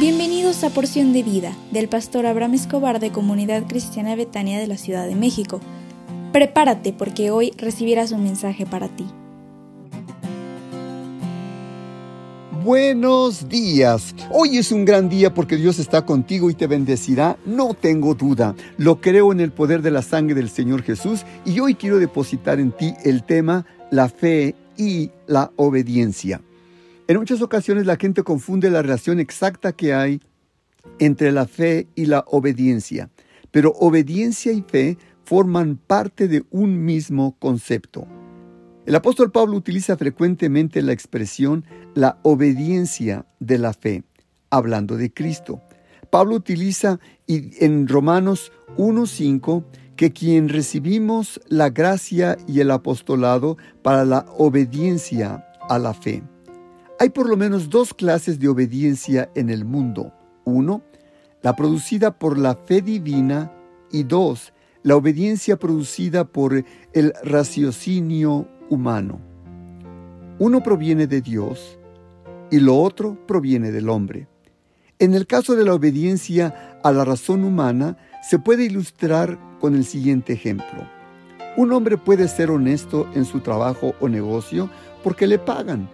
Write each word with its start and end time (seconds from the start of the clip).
Bienvenidos 0.00 0.64
a 0.64 0.70
Porción 0.70 1.12
de 1.12 1.22
Vida 1.22 1.54
del 1.72 1.86
pastor 1.86 2.24
Abraham 2.24 2.54
Escobar 2.54 3.00
de 3.00 3.12
Comunidad 3.12 3.66
Cristiana 3.66 4.16
Betania 4.16 4.58
de 4.58 4.66
la 4.66 4.78
Ciudad 4.78 5.06
de 5.06 5.14
México. 5.14 5.60
Prepárate 6.32 6.94
porque 6.94 7.30
hoy 7.30 7.52
recibirás 7.58 8.10
un 8.10 8.22
mensaje 8.22 8.64
para 8.64 8.88
ti. 8.88 9.04
Buenos 12.64 13.46
días. 13.50 14.14
Hoy 14.30 14.56
es 14.56 14.72
un 14.72 14.86
gran 14.86 15.10
día 15.10 15.34
porque 15.34 15.56
Dios 15.56 15.78
está 15.78 16.06
contigo 16.06 16.48
y 16.48 16.54
te 16.54 16.66
bendecirá, 16.66 17.36
no 17.44 17.74
tengo 17.74 18.14
duda. 18.14 18.54
Lo 18.78 19.02
creo 19.02 19.32
en 19.32 19.40
el 19.40 19.52
poder 19.52 19.82
de 19.82 19.90
la 19.90 20.00
sangre 20.00 20.34
del 20.34 20.48
Señor 20.48 20.82
Jesús 20.82 21.26
y 21.44 21.60
hoy 21.60 21.74
quiero 21.74 21.98
depositar 21.98 22.58
en 22.58 22.72
ti 22.72 22.94
el 23.04 23.22
tema 23.22 23.66
la 23.90 24.08
fe 24.08 24.54
y 24.78 25.10
la 25.26 25.52
obediencia. 25.56 26.40
En 27.10 27.16
muchas 27.16 27.42
ocasiones 27.42 27.86
la 27.86 27.96
gente 27.96 28.22
confunde 28.22 28.70
la 28.70 28.82
relación 28.82 29.18
exacta 29.18 29.72
que 29.72 29.92
hay 29.92 30.20
entre 31.00 31.32
la 31.32 31.48
fe 31.48 31.88
y 31.96 32.06
la 32.06 32.22
obediencia, 32.28 33.10
pero 33.50 33.72
obediencia 33.72 34.52
y 34.52 34.62
fe 34.62 34.96
forman 35.24 35.76
parte 35.76 36.28
de 36.28 36.44
un 36.50 36.84
mismo 36.84 37.34
concepto. 37.40 38.06
El 38.86 38.94
apóstol 38.94 39.32
Pablo 39.32 39.56
utiliza 39.56 39.96
frecuentemente 39.96 40.82
la 40.82 40.92
expresión 40.92 41.64
la 41.96 42.20
obediencia 42.22 43.26
de 43.40 43.58
la 43.58 43.72
fe, 43.72 44.04
hablando 44.48 44.96
de 44.96 45.12
Cristo. 45.12 45.60
Pablo 46.10 46.36
utiliza 46.36 47.00
en 47.26 47.88
Romanos 47.88 48.52
1.5 48.76 49.64
que 49.96 50.12
quien 50.12 50.48
recibimos 50.48 51.40
la 51.48 51.70
gracia 51.70 52.36
y 52.46 52.60
el 52.60 52.70
apostolado 52.70 53.56
para 53.82 54.04
la 54.04 54.26
obediencia 54.38 55.44
a 55.68 55.76
la 55.80 55.92
fe. 55.92 56.22
Hay 57.02 57.08
por 57.08 57.30
lo 57.30 57.36
menos 57.38 57.70
dos 57.70 57.94
clases 57.94 58.38
de 58.38 58.48
obediencia 58.48 59.30
en 59.34 59.48
el 59.48 59.64
mundo. 59.64 60.12
Uno, 60.44 60.82
la 61.40 61.56
producida 61.56 62.18
por 62.18 62.36
la 62.36 62.54
fe 62.54 62.82
divina 62.82 63.50
y 63.90 64.02
dos, 64.02 64.52
la 64.82 64.96
obediencia 64.96 65.58
producida 65.58 66.26
por 66.26 66.62
el 66.92 67.14
raciocinio 67.24 68.46
humano. 68.68 69.18
Uno 70.38 70.62
proviene 70.62 71.06
de 71.06 71.22
Dios 71.22 71.78
y 72.50 72.60
lo 72.60 72.76
otro 72.76 73.16
proviene 73.26 73.70
del 73.70 73.88
hombre. 73.88 74.28
En 74.98 75.14
el 75.14 75.26
caso 75.26 75.56
de 75.56 75.64
la 75.64 75.72
obediencia 75.72 76.80
a 76.84 76.92
la 76.92 77.06
razón 77.06 77.44
humana, 77.44 77.96
se 78.28 78.38
puede 78.38 78.64
ilustrar 78.64 79.38
con 79.58 79.74
el 79.74 79.86
siguiente 79.86 80.34
ejemplo. 80.34 80.86
Un 81.56 81.72
hombre 81.72 81.96
puede 81.96 82.28
ser 82.28 82.50
honesto 82.50 83.08
en 83.14 83.24
su 83.24 83.40
trabajo 83.40 83.94
o 84.00 84.08
negocio 84.10 84.68
porque 85.02 85.26
le 85.26 85.38
pagan 85.38 85.88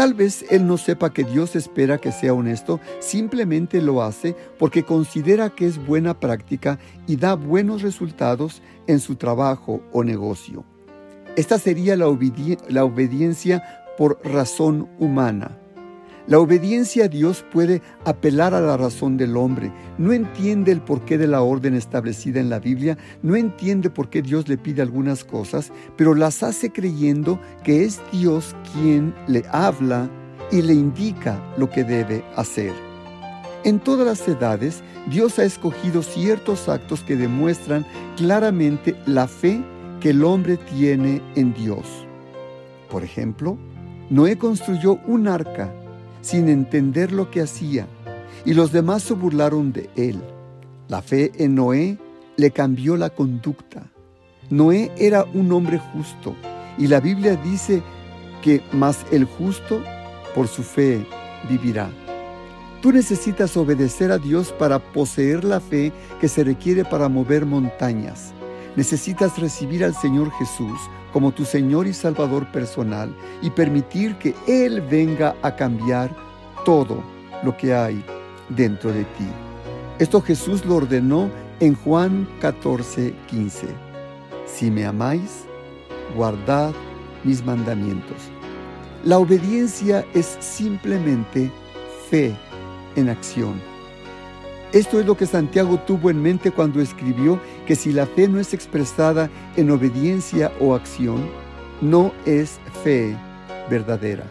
Tal 0.00 0.14
vez 0.14 0.46
él 0.48 0.66
no 0.66 0.78
sepa 0.78 1.12
que 1.12 1.24
Dios 1.24 1.54
espera 1.54 1.98
que 1.98 2.10
sea 2.10 2.32
honesto, 2.32 2.80
simplemente 3.00 3.82
lo 3.82 4.02
hace 4.02 4.34
porque 4.58 4.82
considera 4.82 5.50
que 5.50 5.66
es 5.66 5.76
buena 5.76 6.18
práctica 6.18 6.78
y 7.06 7.16
da 7.16 7.34
buenos 7.34 7.82
resultados 7.82 8.62
en 8.86 8.98
su 8.98 9.16
trabajo 9.16 9.82
o 9.92 10.02
negocio. 10.02 10.64
Esta 11.36 11.58
sería 11.58 11.96
la, 11.96 12.08
obediencia 12.08 13.62
por 13.98 14.18
razón 14.24 14.88
humana. 14.98 15.58
La 16.26 16.38
obediencia 16.38 17.06
a 17.06 17.08
Dios 17.08 17.44
puede 17.50 17.82
apelar 18.04 18.54
a 18.54 18.60
la 18.60 18.76
razón 18.76 19.16
del 19.16 19.36
hombre. 19.36 19.72
No 19.98 20.12
entiende 20.12 20.70
el 20.70 20.80
porqué 20.80 21.18
de 21.18 21.26
la 21.26 21.42
orden 21.42 21.74
establecida 21.74 22.40
en 22.40 22.50
la 22.50 22.60
Biblia, 22.60 22.98
no 23.22 23.36
entiende 23.36 23.90
por 23.90 24.10
qué 24.10 24.22
Dios 24.22 24.48
le 24.48 24.58
pide 24.58 24.82
algunas 24.82 25.24
cosas, 25.24 25.72
pero 25.96 26.14
las 26.14 26.42
hace 26.42 26.70
creyendo 26.70 27.40
que 27.64 27.84
es 27.84 28.00
Dios 28.12 28.54
quien 28.72 29.14
le 29.26 29.44
habla 29.50 30.10
y 30.52 30.62
le 30.62 30.74
indica 30.74 31.42
lo 31.56 31.70
que 31.70 31.84
debe 31.84 32.24
hacer. 32.36 32.72
En 33.64 33.78
todas 33.78 34.06
las 34.06 34.26
edades, 34.26 34.82
Dios 35.10 35.38
ha 35.38 35.44
escogido 35.44 36.02
ciertos 36.02 36.68
actos 36.68 37.02
que 37.02 37.16
demuestran 37.16 37.86
claramente 38.16 38.96
la 39.06 39.26
fe 39.26 39.62
que 40.00 40.10
el 40.10 40.24
hombre 40.24 40.56
tiene 40.56 41.20
en 41.34 41.52
Dios. 41.54 42.06
Por 42.90 43.04
ejemplo, 43.04 43.58
Noé 44.08 44.38
construyó 44.38 44.98
un 45.06 45.28
arca 45.28 45.72
sin 46.20 46.48
entender 46.48 47.12
lo 47.12 47.30
que 47.30 47.42
hacía, 47.42 47.86
y 48.44 48.54
los 48.54 48.72
demás 48.72 49.02
se 49.02 49.14
burlaron 49.14 49.72
de 49.72 49.90
él. 49.96 50.20
La 50.88 51.02
fe 51.02 51.32
en 51.36 51.54
Noé 51.54 51.98
le 52.36 52.50
cambió 52.50 52.96
la 52.96 53.10
conducta. 53.10 53.90
Noé 54.48 54.90
era 54.96 55.24
un 55.34 55.52
hombre 55.52 55.78
justo, 55.92 56.34
y 56.78 56.86
la 56.86 57.00
Biblia 57.00 57.36
dice 57.36 57.82
que 58.42 58.62
más 58.72 59.04
el 59.12 59.24
justo 59.24 59.82
por 60.34 60.48
su 60.48 60.62
fe 60.62 61.04
vivirá. 61.48 61.90
Tú 62.80 62.92
necesitas 62.92 63.56
obedecer 63.56 64.10
a 64.10 64.18
Dios 64.18 64.52
para 64.58 64.78
poseer 64.78 65.44
la 65.44 65.60
fe 65.60 65.92
que 66.20 66.28
se 66.28 66.42
requiere 66.44 66.84
para 66.84 67.08
mover 67.10 67.44
montañas. 67.44 68.32
Necesitas 68.76 69.38
recibir 69.38 69.84
al 69.84 69.94
Señor 69.94 70.30
Jesús 70.32 70.78
como 71.12 71.32
tu 71.32 71.44
Señor 71.44 71.86
y 71.86 71.92
Salvador 71.92 72.50
personal 72.52 73.14
y 73.42 73.50
permitir 73.50 74.16
que 74.16 74.34
Él 74.46 74.80
venga 74.80 75.34
a 75.42 75.56
cambiar 75.56 76.14
todo 76.64 77.02
lo 77.42 77.56
que 77.56 77.74
hay 77.74 78.04
dentro 78.48 78.92
de 78.92 79.04
ti. 79.04 79.26
Esto 79.98 80.20
Jesús 80.20 80.64
lo 80.64 80.76
ordenó 80.76 81.30
en 81.60 81.74
Juan 81.74 82.28
14, 82.40 83.14
15. 83.26 83.66
Si 84.46 84.70
me 84.70 84.86
amáis, 84.86 85.44
guardad 86.16 86.72
mis 87.24 87.44
mandamientos. 87.44 88.16
La 89.04 89.18
obediencia 89.18 90.04
es 90.14 90.36
simplemente 90.40 91.50
fe 92.08 92.34
en 92.96 93.08
acción. 93.08 93.69
Esto 94.72 95.00
es 95.00 95.06
lo 95.06 95.16
que 95.16 95.26
Santiago 95.26 95.80
tuvo 95.80 96.10
en 96.10 96.22
mente 96.22 96.52
cuando 96.52 96.80
escribió 96.80 97.40
que 97.66 97.74
si 97.74 97.92
la 97.92 98.06
fe 98.06 98.28
no 98.28 98.38
es 98.38 98.54
expresada 98.54 99.28
en 99.56 99.68
obediencia 99.72 100.52
o 100.60 100.76
acción, 100.76 101.28
no 101.80 102.12
es 102.24 102.60
fe 102.84 103.16
verdadera. 103.68 104.24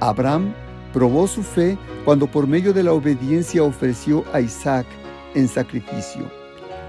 Abraham 0.00 0.52
probó 0.92 1.28
su 1.28 1.44
fe 1.44 1.78
cuando 2.04 2.26
por 2.26 2.48
medio 2.48 2.72
de 2.72 2.82
la 2.82 2.92
obediencia 2.92 3.62
ofreció 3.62 4.24
a 4.32 4.40
Isaac 4.40 4.86
en 5.36 5.46
sacrificio. 5.46 6.28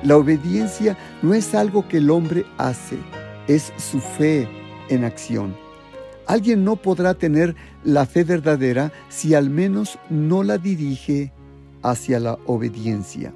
La 0.02 0.18
obediencia 0.18 0.98
no 1.22 1.36
es 1.36 1.54
algo 1.54 1.88
que 1.88 1.98
el 1.98 2.10
hombre 2.10 2.44
hace, 2.58 2.98
es 3.48 3.72
su 3.78 4.00
fe 4.00 4.48
en 4.90 5.04
acción. 5.04 5.56
Alguien 6.26 6.64
no 6.64 6.76
podrá 6.76 7.14
tener 7.14 7.56
la 7.84 8.08
fe 8.08 8.24
verdadera 8.24 8.92
si 9.10 9.36
al 9.36 9.52
menos 9.52 10.00
no 10.10 10.42
la 10.42 10.58
dirige 10.58 11.32
hacia 11.84 12.20
la 12.20 12.38
obediencia. 12.46 13.34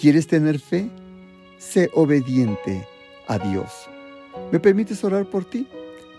¿Quieres 0.00 0.26
tener 0.26 0.58
fe? 0.58 0.90
Sé 1.58 1.90
obediente 1.94 2.86
a 3.26 3.38
Dios. 3.38 3.88
¿Me 4.52 4.60
permites 4.60 5.02
orar 5.04 5.26
por 5.26 5.44
ti? 5.44 5.66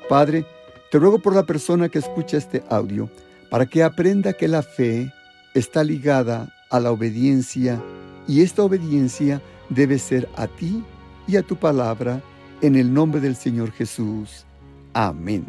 Padre, 0.09 0.45
te 0.91 0.99
ruego 0.99 1.19
por 1.19 1.35
la 1.35 1.43
persona 1.43 1.87
que 1.87 1.99
escucha 1.99 2.37
este 2.37 2.63
audio, 2.69 3.09
para 3.49 3.65
que 3.65 3.83
aprenda 3.83 4.33
que 4.33 4.47
la 4.47 4.61
fe 4.63 5.11
está 5.53 5.83
ligada 5.83 6.53
a 6.69 6.79
la 6.79 6.91
obediencia 6.91 7.81
y 8.27 8.41
esta 8.41 8.63
obediencia 8.63 9.41
debe 9.69 9.97
ser 9.97 10.27
a 10.35 10.47
ti 10.47 10.83
y 11.27 11.35
a 11.37 11.43
tu 11.43 11.55
palabra 11.55 12.21
en 12.61 12.75
el 12.75 12.93
nombre 12.93 13.21
del 13.21 13.35
Señor 13.35 13.71
Jesús. 13.71 14.45
Amén. 14.93 15.45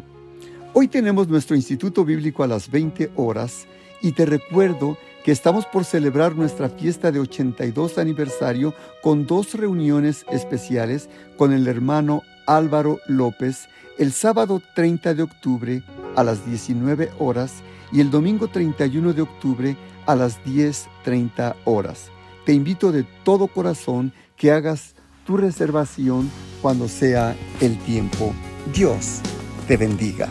Hoy 0.73 0.87
tenemos 0.87 1.27
nuestro 1.27 1.55
Instituto 1.55 2.05
Bíblico 2.05 2.43
a 2.43 2.47
las 2.47 2.69
20 2.69 3.11
horas 3.15 3.67
y 4.01 4.13
te 4.13 4.25
recuerdo 4.25 4.97
que 5.23 5.31
estamos 5.31 5.65
por 5.65 5.85
celebrar 5.85 6.35
nuestra 6.35 6.69
fiesta 6.69 7.11
de 7.11 7.19
82 7.19 7.97
aniversario 7.97 8.73
con 9.01 9.25
dos 9.25 9.53
reuniones 9.53 10.25
especiales 10.31 11.09
con 11.37 11.53
el 11.53 11.67
hermano 11.67 12.23
Álvaro 12.47 12.99
López 13.07 13.67
el 13.97 14.11
sábado 14.11 14.61
30 14.75 15.13
de 15.13 15.23
octubre 15.23 15.83
a 16.15 16.23
las 16.23 16.45
19 16.45 17.11
horas 17.19 17.61
y 17.91 17.99
el 17.99 18.09
domingo 18.09 18.47
31 18.47 19.13
de 19.13 19.21
octubre 19.21 19.77
a 20.05 20.15
las 20.15 20.43
10.30 20.43 21.55
horas. 21.65 22.09
Te 22.45 22.53
invito 22.53 22.91
de 22.91 23.05
todo 23.23 23.47
corazón 23.47 24.11
que 24.35 24.51
hagas 24.51 24.95
tu 25.25 25.37
reservación 25.37 26.31
cuando 26.61 26.87
sea 26.87 27.35
el 27.59 27.77
tiempo. 27.79 28.33
Dios 28.73 29.19
te 29.67 29.77
bendiga. 29.77 30.29